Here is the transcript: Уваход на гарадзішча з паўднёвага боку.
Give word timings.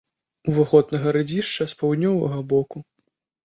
Уваход 0.53 0.93
на 0.95 1.01
гарадзішча 1.03 1.63
з 1.75 1.79
паўднёвага 1.85 2.43
боку. 2.51 2.87